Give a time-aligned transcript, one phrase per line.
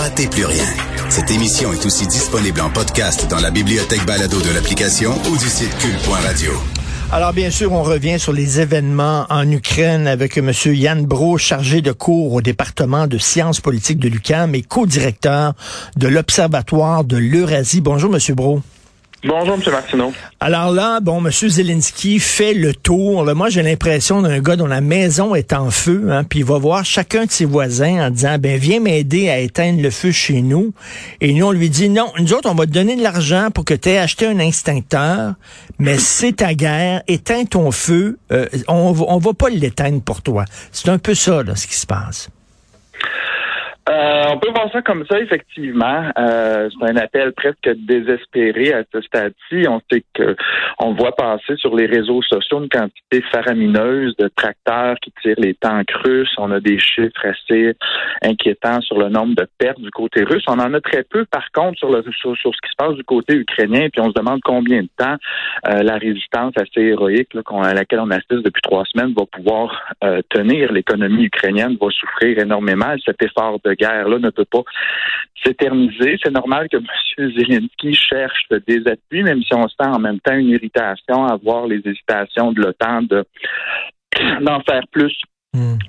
[0.00, 0.64] Ratez plus rien.
[1.10, 5.44] Cette émission est aussi disponible en podcast dans la bibliothèque balado de l'application ou du
[5.44, 6.52] site cul.radio.
[7.12, 10.52] Alors, bien sûr, on revient sur les événements en Ukraine avec M.
[10.64, 15.52] Yann Bro, chargé de cours au département de sciences politiques de l'UQAM et co-directeur
[15.96, 17.82] de l'Observatoire de l'Eurasie.
[17.82, 18.34] Bonjour, M.
[18.34, 18.62] Bro.
[19.22, 19.62] Bonjour, M.
[19.70, 20.14] Martineau.
[20.40, 21.30] Alors là, bon, M.
[21.30, 23.22] Zelensky fait le tour.
[23.22, 26.44] Là, moi, j'ai l'impression d'un gars dont la maison est en feu, hein, puis il
[26.46, 30.10] va voir chacun de ses voisins en disant, ben viens m'aider à éteindre le feu
[30.10, 30.72] chez nous.
[31.20, 33.66] Et nous, on lui dit, non, nous autres, on va te donner de l'argent pour
[33.66, 35.34] que tu aies acheté un extincteur,
[35.78, 40.46] mais c'est ta guerre, éteins ton feu, euh, on, on va pas l'éteindre pour toi.
[40.72, 42.30] C'est un peu ça, là, ce qui se passe.
[43.90, 46.04] Euh, on peut voir ça comme ça, effectivement.
[46.16, 49.66] Euh, c'est un appel presque désespéré à ce stade-ci.
[49.68, 50.36] On sait que
[50.78, 55.54] on voit passer sur les réseaux sociaux une quantité faramineuse de tracteurs qui tirent les
[55.54, 56.32] tanks russes.
[56.38, 57.74] On a des chiffres assez
[58.22, 60.44] inquiétants sur le nombre de pertes du côté russe.
[60.46, 63.04] On en a très peu, par contre, sur, le, sur, ce qui se passe du
[63.04, 63.88] côté ukrainien.
[63.92, 65.16] Puis on se demande combien de temps
[65.68, 69.94] euh, la résistance assez héroïque là, à laquelle on assiste depuis trois semaines va pouvoir
[70.04, 70.72] euh, tenir.
[70.72, 72.94] L'économie ukrainienne va souffrir énormément.
[73.04, 74.62] Cet effort de guerre-là ne peut pas
[75.44, 76.18] s'éterniser.
[76.22, 77.30] C'est normal que M.
[77.36, 81.66] Zelensky cherche des appuis, même si on sent en même temps une irritation à voir
[81.66, 83.24] les hésitations de l'OTAN de
[84.40, 85.16] d'en faire plus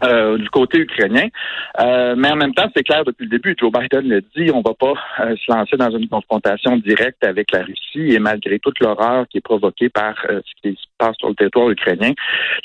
[0.03, 1.27] euh, du côté ukrainien.
[1.79, 4.61] Euh, mais en même temps, c'est clair depuis le début, Joe Biden le dit, on
[4.61, 8.79] va pas euh, se lancer dans une confrontation directe avec la Russie et malgré toute
[8.79, 12.13] l'horreur qui est provoquée par ce qui se sur le territoire ukrainien,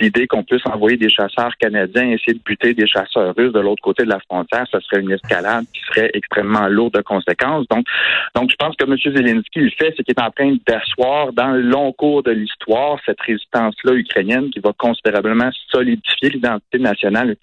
[0.00, 3.82] l'idée qu'on puisse envoyer des chasseurs canadiens essayer de buter des chasseurs russes de l'autre
[3.82, 7.66] côté de la frontière, ce serait une escalade qui serait extrêmement lourde de conséquences.
[7.68, 7.86] Donc,
[8.34, 8.96] donc je pense que M.
[8.96, 12.98] Zelensky le fait, c'est qu'il est en train d'asseoir dans le long cours de l'histoire
[13.04, 17.36] cette résistance-là ukrainienne qui va considérablement solidifier l'identité nationale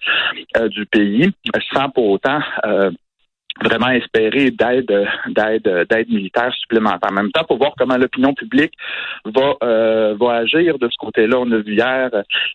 [0.56, 1.30] euh, du pays,
[1.72, 2.90] sans pour autant euh,
[3.62, 7.10] vraiment espérer d'aide d'aide d'aide militaire supplémentaire.
[7.10, 8.74] En même temps, pour voir comment l'opinion publique
[9.24, 11.38] va euh, va agir de ce côté-là.
[11.38, 12.10] On a vu hier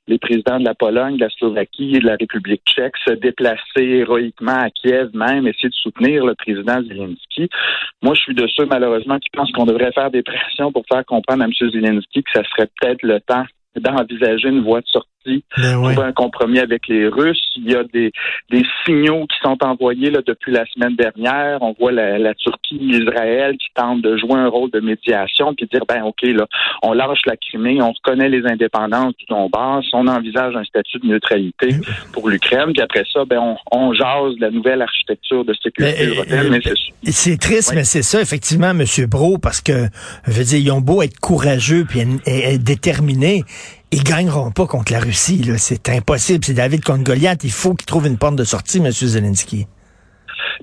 [0.08, 3.84] les présidents de la Pologne, de la Slovaquie et de la République tchèque se déplacer
[3.84, 7.50] héroïquement à Kiev même, essayer de soutenir le président Zelensky.
[8.02, 11.06] Moi, je suis de ceux, malheureusement, qui pensent qu'on devrait faire des pressions pour faire
[11.06, 11.54] comprendre à M.
[11.54, 13.46] Zelensky que ça serait peut-être le temps
[13.76, 15.10] d'envisager une voie de sortie
[15.58, 15.94] Ben oui.
[15.94, 17.42] trouver un compromis avec les Russes.
[17.58, 18.12] Il y a des,
[18.52, 21.58] des signaux qui sont envoyés là, depuis la semaine dernière.
[21.62, 25.68] On voit la, la Turquie, Israël qui tentent de jouer un rôle de médiation puis
[25.72, 26.46] dire ben ok là,
[26.84, 31.08] on lâche la Crimée, on reconnaît les indépendances du Donbass, on envisage un statut de
[31.08, 31.70] neutralité
[32.14, 35.98] pour l'Ukraine, puis après ça ben on, on jase de la nouvelle architecture de sécurité
[36.00, 36.48] Mais, européenne.
[36.52, 37.78] Mais c'est C'est triste, Oui.
[37.78, 38.84] mais c'est ça, effectivement, M.
[39.08, 39.88] Bro, parce que,
[40.28, 43.44] je veux dire, ils ont beau être courageux puis et- et déterminés,
[43.92, 45.42] ils gagneront pas contre la Russie.
[45.44, 45.58] là.
[45.58, 46.44] C'est impossible.
[46.46, 47.44] C'est David contre Goliath.
[47.44, 48.92] Il faut qu'ils trouvent une porte de sortie, M.
[48.92, 49.68] Zelensky.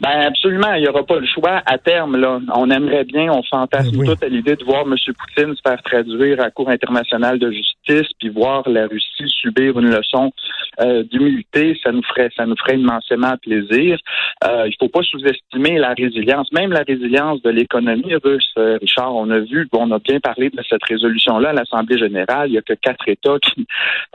[0.01, 2.17] Ben absolument, il n'y aura pas le choix à terme.
[2.17, 4.07] Là, on aimerait bien, on fantasme Oui.
[4.07, 4.95] tout à l'idée de voir M.
[4.95, 7.76] Poutine se faire traduire à la Cour internationale de justice,
[8.19, 10.33] puis voir la Russie subir une leçon
[10.81, 11.79] euh, d'humilité.
[11.83, 13.99] Ça nous ferait, ça nous ferait immensément plaisir.
[14.45, 18.53] Euh, il faut pas sous-estimer la résilience, même la résilience de l'économie russe.
[18.59, 22.51] Euh, Richard, on a vu, on a bien parlé de cette résolution-là à l'Assemblée générale.
[22.51, 23.67] Il y a que quatre États qui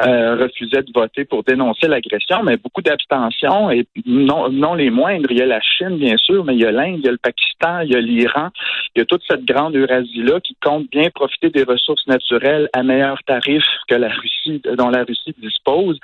[0.06, 5.32] euh, refusaient de voter pour dénoncer l'agression, mais beaucoup d'abstention et non, non les moindres.
[5.32, 7.12] Il y a la Chine, bien sûr, mais il y a l'Inde, il y a
[7.12, 8.50] le Pakistan, il y a l'Iran.
[8.96, 12.84] Il y a toute cette grande Eurasie-là qui compte bien profiter des ressources naturelles à
[12.84, 16.00] meilleur tarif que la Russie, dont la Russie dispose.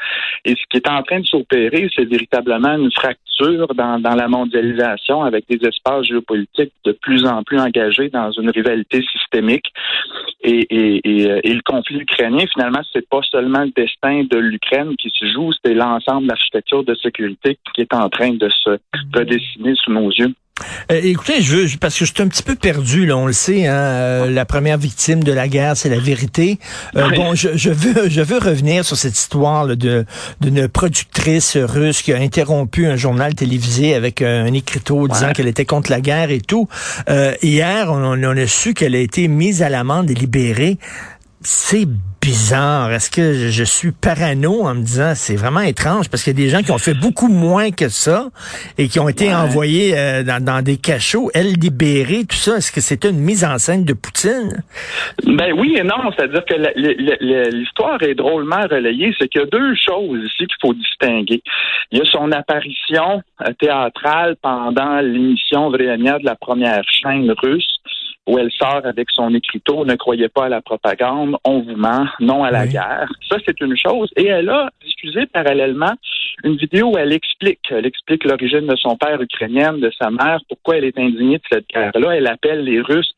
[0.46, 4.28] Et ce qui est en train de s'opérer, c'est véritablement une fracture dans, dans la
[4.28, 9.66] mondialisation avec des espaces géopolitiques de plus en plus engagés dans une rivalité systémique.
[10.42, 14.96] Et, et, et, et le conflit ukrainien, finalement, c'est pas seulement le destin de l'Ukraine
[14.98, 18.78] qui se joue, c'est l'ensemble de l'architecture de sécurité qui est en train de se
[19.14, 20.34] redessiner sous nos yeux.
[20.92, 23.34] Euh, écoutez, je veux, parce que je suis un petit peu perdu, là, on le
[23.34, 26.60] sait, hein, euh, la première victime de la guerre, c'est la vérité.
[26.96, 30.06] Euh, Bon, je, je, veux, je veux revenir sur cette histoire de
[30.42, 35.66] d'une productrice russe qui a interrompu un journal télévisé avec un écriteau disant qu'elle était
[35.66, 36.68] contre la guerre et tout.
[37.10, 40.78] Euh, hier, on, on a su qu'elle a été mise à l'amende et libérée.
[41.42, 41.88] C'est
[42.28, 42.92] bizarre.
[42.92, 46.44] Est-ce que je, suis parano en me disant c'est vraiment étrange parce qu'il y a
[46.44, 48.26] des gens qui ont fait beaucoup moins que ça
[48.78, 49.34] et qui ont été ouais.
[49.34, 52.58] envoyés euh, dans, dans, des cachots, elle libérée, tout ça.
[52.58, 54.62] Est-ce que c'était une mise en scène de Poutine?
[55.24, 56.12] Ben oui et non.
[56.18, 56.56] C'est-à-dire que
[57.56, 59.16] l'histoire est drôlement relayée.
[59.18, 61.42] C'est qu'il y a deux choses ici qu'il faut distinguer.
[61.92, 67.78] Il y a son apparition euh, théâtrale pendant l'émission Vremia de la première chaîne russe
[68.28, 72.06] où elle sort avec son écriteau, ne croyez pas à la propagande, on vous ment,
[72.20, 72.70] non à la oui.
[72.70, 73.10] guerre.
[73.30, 74.10] Ça, c'est une chose.
[74.18, 75.94] Et elle a diffusé parallèlement
[76.44, 80.40] une vidéo où elle explique, elle explique l'origine de son père ukrainienne, de sa mère,
[80.48, 82.16] pourquoi elle est indignée de cette guerre-là.
[82.16, 83.14] Elle appelle les Russes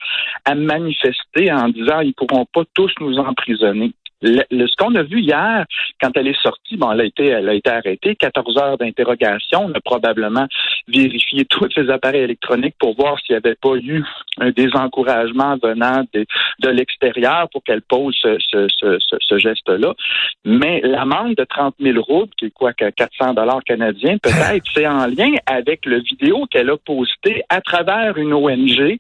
[0.45, 3.91] à manifester en disant ils pourront pas tous nous emprisonner.
[4.21, 5.65] Le, le, ce qu'on a vu hier,
[6.01, 9.65] quand elle est sortie, bon, elle a été, elle a été arrêtée, 14 heures d'interrogation.
[9.65, 10.47] On a probablement
[10.87, 14.03] vérifié tous ses appareils électroniques pour voir s'il n'y avait pas eu
[14.39, 16.25] un désencouragement venant de,
[16.59, 19.93] de l'extérieur pour qu'elle pose ce, ce, ce, ce geste-là.
[20.45, 25.05] Mais l'amende de 30 000 roubles, qui est quoi, 400 dollars canadiens, peut-être, c'est en
[25.07, 28.99] lien avec le vidéo qu'elle a posté à travers une ONG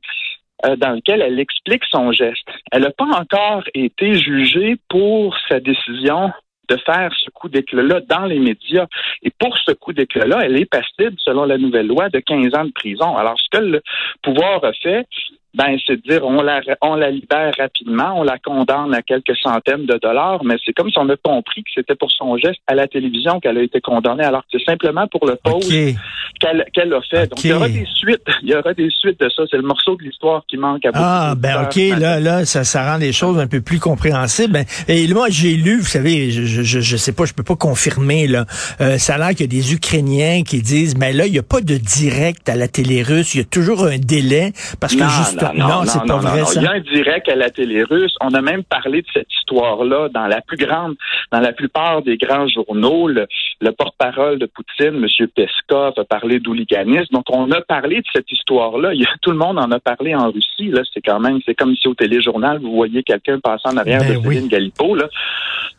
[0.65, 2.47] euh, dans lequel elle explique son geste.
[2.71, 6.31] Elle n'a pas encore été jugée pour sa décision
[6.69, 8.85] de faire ce coup d'éclat-là dans les médias.
[9.23, 12.65] Et pour ce coup d'éclat-là, elle est passible, selon la nouvelle loi, de 15 ans
[12.65, 13.17] de prison.
[13.17, 13.81] Alors, ce que le
[14.21, 15.07] pouvoir a fait,
[15.55, 19.35] ben, c'est de dire on la, on la libère rapidement, on la condamne à quelques
[19.41, 22.59] centaines de dollars, mais c'est comme si on a compris que c'était pour son geste
[22.67, 25.95] à la télévision qu'elle a été condamnée, alors que c'est simplement pour le pause okay.
[26.39, 27.23] qu'elle qu'elle a fait.
[27.23, 27.29] Okay.
[27.29, 29.43] Donc, il y aura des suites, il y aura des suites de ça.
[29.49, 32.63] C'est le morceau de l'histoire qui manque à beaucoup Ah, ben, OK, là, là, ça,
[32.63, 34.53] ça rend les choses un peu plus compréhensibles.
[34.53, 37.55] Ben, et moi, j'ai lu, vous savez, je, je, je sais pas, je peux pas
[37.55, 38.45] confirmer, là,
[38.81, 41.39] euh, ça a l'air qu'il y a des Ukrainiens qui disent, mais là, il y
[41.39, 44.95] a pas de direct à la télé russe, il y a toujours un délai, parce
[44.95, 46.45] que non, juste non, non, non c'est pas vrai.
[46.45, 46.59] Ça.
[46.59, 48.15] Il y a un direct à la télé russe.
[48.21, 50.95] On a même parlé de cette histoire-là dans la plus grande,
[51.31, 53.07] dans la plupart des grands journaux.
[53.07, 53.27] Le,
[53.61, 55.27] le porte-parole de Poutine, M.
[55.35, 57.13] Peskov, a parlé d'hooliganisme.
[57.13, 58.91] Donc, on a parlé de cette histoire-là.
[59.21, 60.69] Tout le monde en a parlé en Russie.
[60.69, 64.01] Là, c'est quand même, c'est comme si au téléjournal, vous voyez quelqu'un passer en arrière
[64.01, 64.49] ben de Céline oui.
[64.49, 64.95] Galipo.
[64.95, 65.07] Là.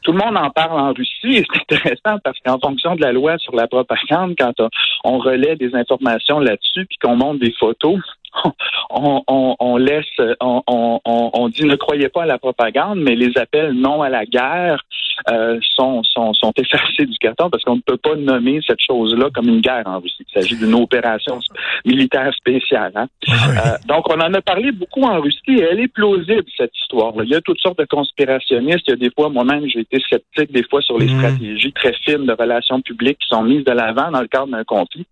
[0.03, 3.13] Tout le monde en parle en Russie et c'est intéressant parce qu'en fonction de la
[3.13, 4.69] loi sur la propagande, quand on,
[5.05, 7.99] on relaie des informations là-dessus puis qu'on montre des photos,
[8.91, 10.05] on, on, on, laisse,
[10.41, 14.25] on, on, dit ne croyez pas à la propagande, mais les appels non à la
[14.25, 14.85] guerre
[15.29, 19.29] euh, sont, sont, sont effacés du carton parce qu'on ne peut pas nommer cette chose-là
[19.35, 20.25] comme une guerre en Russie.
[20.29, 21.39] Il s'agit d'une opération
[21.85, 22.93] militaire spéciale.
[22.95, 23.07] Hein?
[23.29, 27.25] euh, donc, on en a parlé beaucoup en Russie et elle est plausible, cette histoire-là.
[27.25, 28.85] Il y a toutes sortes de conspirationnistes.
[28.89, 31.19] Il y a des fois, moi-même, j'ai été sceptique des fois sur les mmh.
[31.19, 34.65] stratégies très fines de relations publiques qui sont mises de l'avant dans le cadre d'un
[34.65, 35.07] conflit.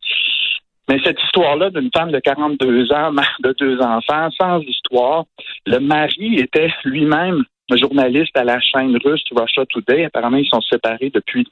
[0.88, 5.24] Mais cette histoire-là d'une femme de 42 ans, mère de deux enfants, sans histoire,
[5.66, 10.06] le mari était lui-même journaliste à la chaîne russe Russia Today.
[10.06, 11.46] Apparemment, ils sont séparés depuis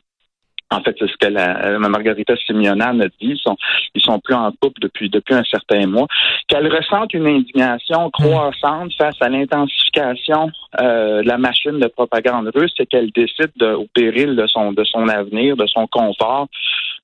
[0.70, 3.14] en fait, c'est ce que la, la Margarita Simeonan a dit.
[3.20, 3.56] Ils sont,
[3.94, 6.08] ils sont plus en couple depuis, depuis un certain mois.
[6.48, 10.50] Qu'elle ressente une indignation croissante face à l'intensification
[10.80, 14.72] euh, de la machine de propagande russe et qu'elle décide, de, au péril de son,
[14.72, 16.48] de son avenir, de son confort,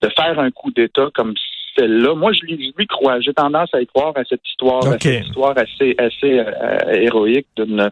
[0.03, 1.35] de faire un coup d'État comme
[1.77, 2.15] celle-là.
[2.15, 3.21] Moi, je lui, lui crois.
[3.21, 4.93] J'ai tendance à y croire à cette histoire, okay.
[4.93, 7.91] à cette histoire assez, assez euh, héroïque d'une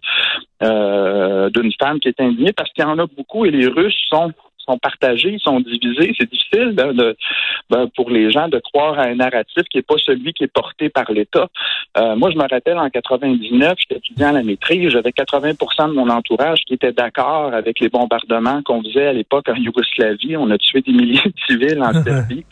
[0.62, 3.98] euh, d'une femme qui est indignée parce qu'il y en a beaucoup et les Russes
[4.10, 4.32] sont
[4.70, 6.14] sont partagés, ils sont divisés.
[6.18, 7.16] C'est difficile de,
[7.96, 10.88] pour les gens de croire à un narratif qui n'est pas celui qui est porté
[10.88, 11.48] par l'État.
[11.98, 15.94] Euh, moi, je me rappelle en 99, j'étais étudiant à la maîtrise, j'avais 80% de
[15.94, 20.36] mon entourage qui était d'accord avec les bombardements qu'on faisait à l'époque en Yougoslavie.
[20.36, 22.44] On a tué des milliers de civils en Serbie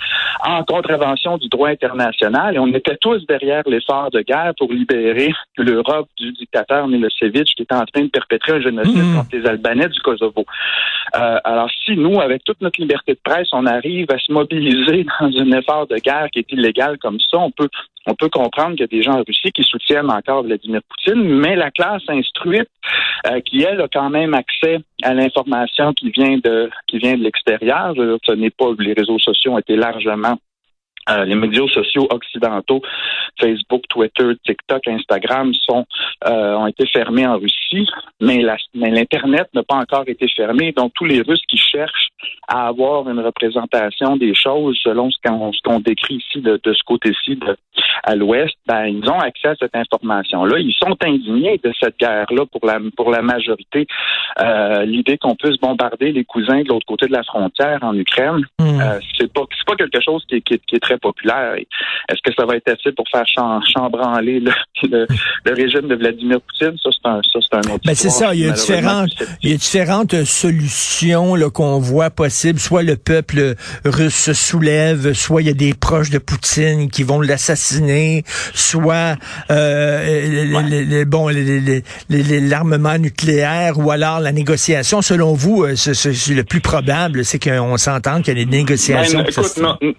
[0.44, 5.32] en contravention du droit international et on était tous derrière l'effort de guerre pour libérer
[5.56, 9.16] l'Europe du dictateur Milosevic qui était en train de perpétrer un génocide mmh.
[9.16, 10.44] contre les Albanais du Kosovo.
[11.16, 15.04] Euh, alors, si nous, avec toute notre liberté de presse, on arrive à se mobiliser
[15.20, 17.68] dans un effort de guerre qui est illégal comme ça, on peut
[18.06, 21.22] on peut comprendre qu'il y a des gens en Russie qui soutiennent encore Vladimir Poutine,
[21.22, 22.70] mais la classe instruite,
[23.26, 27.22] euh, qui elle a quand même accès à l'information qui vient de qui vient de
[27.22, 30.38] l'extérieur, ce n'est pas les réseaux sociaux ont été largement
[31.10, 32.82] euh, les médias sociaux occidentaux,
[33.40, 35.86] Facebook, Twitter, TikTok, Instagram, sont
[36.26, 37.86] euh, ont été fermés en Russie,
[38.20, 38.42] mais
[38.74, 40.72] l'Internet n'a pas encore été fermé.
[40.72, 42.08] Donc, tous les Russes qui cherchent
[42.48, 45.18] à avoir une représentation des choses selon ce
[45.62, 47.38] qu'on décrit ici de, ce côté-ci
[48.02, 50.58] à l'Ouest, ben, ils ont accès à cette information-là.
[50.58, 53.86] Ils sont indignés de cette guerre-là pour la pour la majorité.
[54.40, 58.44] Euh, l'idée qu'on puisse bombarder les cousins de l'autre côté de la frontière en Ukraine,
[58.58, 58.80] hmm.
[59.18, 61.54] c'est pas c'est pas quelque chose qui, qui est très populaire.
[61.54, 64.40] Est-ce que ça va être assez pour faire chambranler
[64.82, 65.06] le,
[65.46, 66.76] régime de Vladimir Poutine?
[66.82, 68.34] Ça, c'est un, ça, c'est un autre ben, c'est ça.
[68.34, 69.10] Il y a différentes,
[69.42, 72.58] il y a différentes solutions qu'on voit possibles.
[72.58, 77.02] Soit le peuple russe se soulève, soit il y a des proches de Poutine qui
[77.02, 77.87] vont l'assassiner,
[78.54, 79.16] soit
[79.50, 81.28] euh, bon
[82.08, 85.02] l'armement nucléaire ou alors la négociation.
[85.02, 89.24] Selon vous, euh, le plus probable, c'est qu'on s'entende qu'il y a des négociations.
[89.24, 89.94] Ben,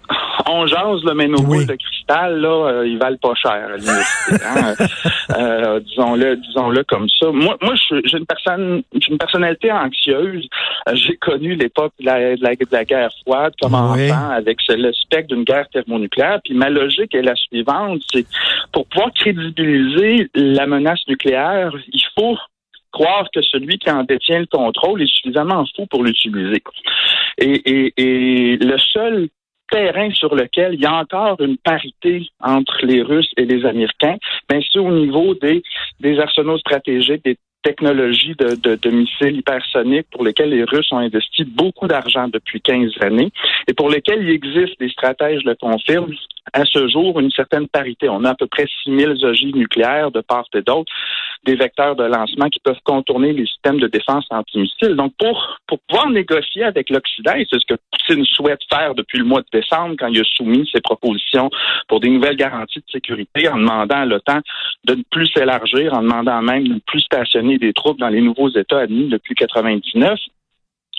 [0.50, 4.74] on jase, mais nos boules de cristal, là, euh, ils valent pas cher hein.
[5.38, 7.32] euh, disons-le, disons-le comme ça.
[7.32, 10.48] Moi, moi, j'ai une personne, une personnalité anxieuse.
[10.88, 15.36] Euh, j'ai connu l'époque de la, de la, guerre froide comme enfant, avec le spectre
[15.36, 16.40] d'une guerre thermonucléaire.
[16.44, 18.26] Puis ma logique est la suivante, c'est
[18.72, 22.38] pour pouvoir crédibiliser la menace nucléaire, il faut
[22.92, 26.64] croire que celui qui en détient le contrôle est suffisamment fou pour l'utiliser.
[27.38, 29.30] Et, et, et, le seul
[29.80, 34.18] terrain sur lequel il y a encore une parité entre les Russes et les Américains,
[34.50, 35.64] ben c'est au niveau des,
[36.02, 41.44] des arsenaux stratégiques, des technologies de, de, missiles hypersoniques pour lesquelles les Russes ont investi
[41.44, 43.32] beaucoup d'argent depuis 15 années
[43.68, 46.14] et pour lesquels il existe, des stratèges le confirment,
[46.54, 48.10] à ce jour, une certaine parité.
[48.10, 50.92] On a à peu près 6000 ogives nucléaires de part et d'autre
[51.46, 54.96] des vecteurs de lancement qui peuvent contourner les systèmes de défense antimissiles.
[54.96, 57.80] Donc, pour, pour pouvoir négocier avec l'Occident, et c'est ce que
[58.10, 61.50] Poutine souhaite faire depuis le mois de décembre quand il a soumis ses propositions
[61.88, 64.40] pour des nouvelles garanties de sécurité en demandant à l'OTAN
[64.86, 68.22] de ne plus s'élargir, en demandant même de ne plus stationner des troupes dans les
[68.22, 70.20] nouveaux États admis depuis 99.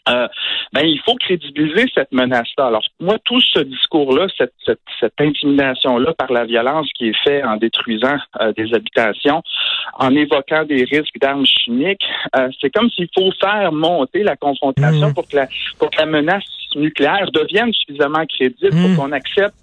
[0.09, 0.29] Euh,
[0.73, 2.67] ben, il faut crédibiliser cette menace-là.
[2.67, 7.45] Alors, moi, tout ce discours-là, cette, cette, cette intimidation-là par la violence qui est faite
[7.45, 9.43] en détruisant euh, des habitations,
[9.95, 12.05] en évoquant des risques d'armes chimiques,
[12.37, 15.15] euh, c'est comme s'il faut faire monter la confrontation mmh.
[15.15, 15.47] pour, que la,
[15.79, 18.97] pour que la menace nucléaire devienne suffisamment crédible pour mmh.
[18.97, 19.55] qu'on accepte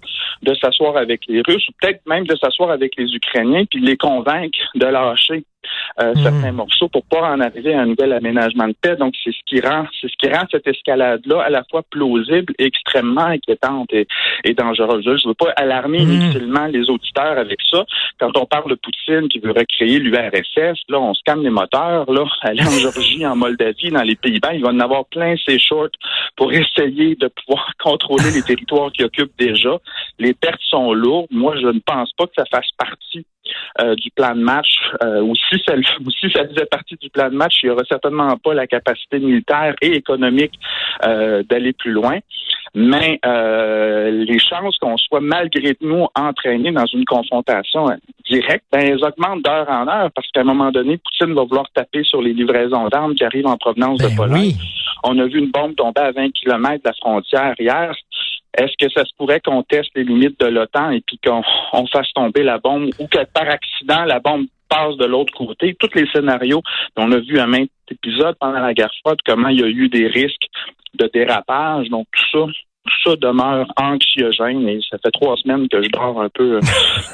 [0.42, 3.96] de s'asseoir avec les Russes ou peut-être même de s'asseoir avec les Ukrainiens puis les
[3.96, 5.44] convaincre de lâcher
[6.00, 6.22] euh, hmm.
[6.22, 8.96] certains morceaux pour pas en arriver à un nouvel aménagement de paix.
[8.96, 12.54] Donc, c'est ce qui rend, c'est ce qui rend cette escalade-là à la fois plausible
[12.58, 14.06] et extrêmement inquiétante et,
[14.54, 15.04] dangereuse.
[15.04, 16.12] Je ne veux pas alarmer hmm.
[16.12, 17.84] inutilement les auditeurs avec ça.
[18.20, 22.10] Quand on parle de Poutine qui veut recréer l'URSS, là, on se calme les moteurs,
[22.10, 25.58] là, aller en Georgie, en Moldavie, dans les Pays-Bas, il va en avoir plein ses
[25.58, 25.90] shorts
[26.38, 29.76] pour essayer de pouvoir contrôler les territoires qu'il occupe déjà.
[30.18, 31.26] Les pertes sont lourdes.
[31.30, 33.26] Moi, je ne pense pas que ça fasse partie
[33.80, 34.68] euh, du plan de match,
[35.02, 35.74] euh, ou, si ça,
[36.48, 39.94] faisait partie du plan de match, il n'y aurait certainement pas la capacité militaire et
[39.94, 40.52] économique
[41.04, 42.18] euh, d'aller plus loin.
[42.74, 47.86] Mais les chances qu'on soit malgré nous entraînés dans une confrontation
[48.28, 51.66] directe, ben, elles augmentent d'heure en heure parce qu'à un moment donné, Poutine va vouloir
[51.74, 54.54] taper sur les livraisons d'armes qui arrivent en provenance de ben Pologne.
[55.04, 57.94] On a vu une bombe tomber à 20 km de la frontière hier.
[58.56, 62.12] Est-ce que ça se pourrait qu'on teste les limites de l'OTAN et puis qu'on fasse
[62.14, 65.76] tomber la bombe ou que par accident la bombe passe de l'autre côté?
[65.78, 66.62] Tous les scénarios,
[66.96, 69.88] on a vu un même épisode pendant la guerre froide, comment il y a eu
[69.88, 70.48] des risques
[70.94, 71.88] de dérapage.
[71.88, 72.52] Donc tout ça,
[72.88, 76.60] tout ça demeure anxiogène et ça fait trois semaines que je dors un peu,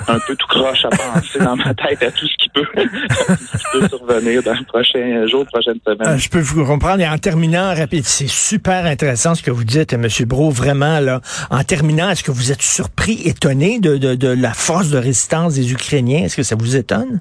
[0.08, 2.66] un peu tout croche à penser dans ma tête à tout ce qui peut,
[3.88, 6.08] survenir dans les prochains jours, prochaines semaines.
[6.08, 7.00] Euh, je peux vous comprendre.
[7.00, 10.06] Et en terminant, rapide, c'est super intéressant ce que vous dites, M.
[10.26, 11.20] Bro, vraiment, là.
[11.50, 15.54] En terminant, est-ce que vous êtes surpris, étonné de, de, de la force de résistance
[15.54, 16.24] des Ukrainiens?
[16.24, 17.20] Est-ce que ça vous étonne?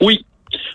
[0.00, 0.24] Oui,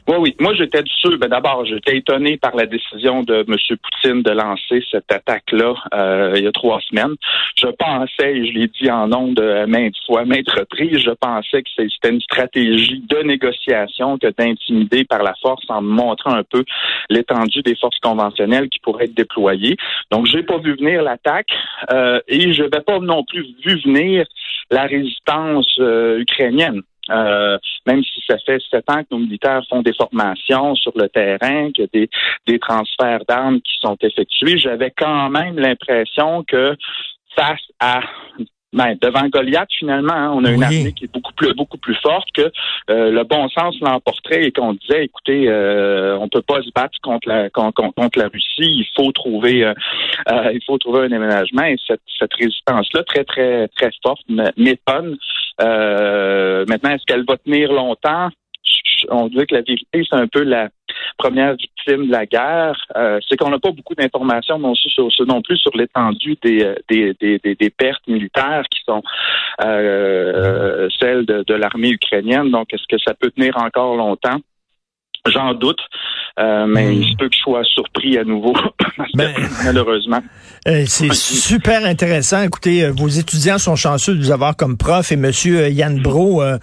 [0.07, 0.35] oui, oui.
[0.39, 1.17] Moi, j'étais sûr.
[1.17, 3.77] Ben, d'abord, j'étais étonné par la décision de M.
[3.81, 7.15] Poutine de lancer cette attaque-là euh, il y a trois semaines.
[7.55, 11.63] Je pensais, et je l'ai dit en nombre de maintes fois, maintes reprises, je pensais
[11.63, 16.65] que c'était une stratégie de négociation que d'intimider par la force en montrant un peu
[17.09, 19.77] l'étendue des forces conventionnelles qui pourraient être déployées.
[20.11, 21.53] Donc, j'ai pas vu venir l'attaque
[21.91, 24.25] euh, et je n'avais pas non plus vu venir
[24.69, 26.81] la résistance euh, ukrainienne.
[27.09, 31.09] Euh, même si ça fait sept ans que nos militaires font des formations sur le
[31.09, 32.09] terrain, qu'il y a des,
[32.47, 36.75] des transferts d'armes qui sont effectués, j'avais quand même l'impression que
[37.35, 38.01] face à
[38.73, 41.95] ben, devant Goliath, finalement, hein, on a une armée qui est beaucoup plus beaucoup plus
[42.01, 42.51] forte que
[42.89, 46.97] euh, le bon sens l'emporterait et qu'on disait, écoutez, euh, on peut pas se battre
[47.03, 49.73] contre la con- con- contre, la Russie, il faut trouver euh,
[50.31, 54.21] euh, il faut trouver un déménagement et cette, cette résistance-là très très très forte
[54.57, 55.17] m'étonne.
[55.61, 58.29] Euh, maintenant, est-ce qu'elle va tenir longtemps?
[59.09, 60.69] On dirait que la vérité, c'est un peu la
[61.17, 62.79] première victime de la guerre.
[62.95, 64.73] Euh, c'est qu'on n'a pas beaucoup d'informations non,
[65.41, 69.03] plus sur l'étendue des, euh, des, pertes militaires qui sont
[69.59, 72.49] celles de l'armée ukrainienne.
[72.51, 74.39] Donc, est-ce que ça peut tenir encore longtemps?
[75.25, 75.79] J'en doute,
[76.39, 76.93] euh, mais Hmm.
[76.93, 78.53] il se peut que je sois surpris à nouveau,
[79.15, 80.21] Ben- malheureusement.
[80.65, 82.41] Euh, c'est super intéressant.
[82.41, 85.99] Écoutez, euh, vos étudiants sont chanceux de vous avoir comme prof et Monsieur euh, Yann
[86.01, 86.57] Bro, euh,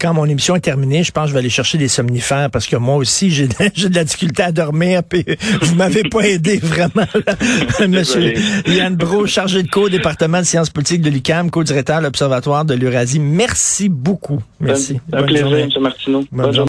[0.00, 2.66] quand mon émission est terminée, je pense que je vais aller chercher des somnifères parce
[2.66, 3.54] que moi aussi j'ai de,
[3.88, 5.02] de la difficulté à dormir.
[5.08, 5.24] Puis
[5.62, 7.86] vous m'avez pas aidé vraiment, là.
[7.86, 8.34] Monsieur.
[8.66, 12.64] Yann Bro, chargé de cours au département de sciences politiques de l'UCAM, co-directeur de l'Observatoire
[12.64, 13.20] de l'Eurasie.
[13.20, 14.42] Merci beaucoup.
[14.58, 14.98] Merci.
[15.12, 15.68] Un Bonne plaisir, journée.
[15.72, 15.82] M.
[15.82, 16.24] Martineau.
[16.32, 16.68] Bonne Bonne journée.